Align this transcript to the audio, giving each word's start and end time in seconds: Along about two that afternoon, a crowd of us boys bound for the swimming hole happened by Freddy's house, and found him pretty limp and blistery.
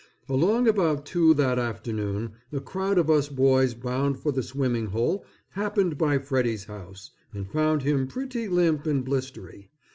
Along 0.27 0.67
about 0.67 1.05
two 1.05 1.35
that 1.35 1.59
afternoon, 1.59 2.31
a 2.51 2.59
crowd 2.59 2.97
of 2.97 3.07
us 3.07 3.29
boys 3.29 3.75
bound 3.75 4.17
for 4.17 4.31
the 4.31 4.41
swimming 4.41 4.87
hole 4.87 5.23
happened 5.49 5.99
by 5.99 6.17
Freddy's 6.17 6.63
house, 6.63 7.11
and 7.35 7.47
found 7.47 7.83
him 7.83 8.07
pretty 8.07 8.47
limp 8.47 8.87
and 8.87 9.05
blistery. 9.05 9.69